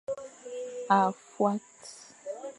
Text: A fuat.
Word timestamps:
A 0.95 0.99
fuat. 1.27 1.61